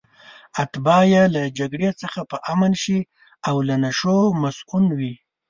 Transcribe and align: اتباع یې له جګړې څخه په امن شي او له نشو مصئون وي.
اتباع 0.63 1.01
یې 1.13 1.23
له 1.35 1.41
جګړې 1.59 1.89
څخه 2.01 2.19
په 2.31 2.37
امن 2.53 2.73
شي 2.83 2.99
او 3.47 3.55
له 3.67 3.75
نشو 3.83 4.17
مصئون 4.43 4.85
وي. 4.99 5.13